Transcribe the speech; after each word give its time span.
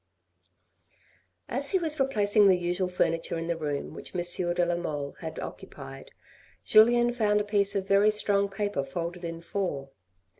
As 1.47 1.69
he 1.69 1.77
was 1.77 1.99
replacing 1.99 2.47
the 2.47 2.57
usual 2.57 2.87
furniture 2.87 3.37
in 3.37 3.45
the 3.45 3.55
room 3.55 3.93
which 3.93 4.15
M. 4.15 4.53
de 4.55 4.65
la 4.65 4.75
Mole 4.75 5.11
had 5.19 5.37
occupied, 5.37 6.09
Julien 6.65 7.13
found 7.13 7.39
a 7.39 7.43
piece 7.43 7.75
of 7.75 7.87
very 7.87 8.09
strong 8.09 8.49
paper 8.49 8.83
folded 8.83 9.23
in 9.23 9.41
four. 9.43 9.91